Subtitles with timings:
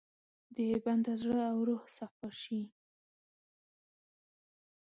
[0.55, 2.61] د بنده زړه او روح صفا شي.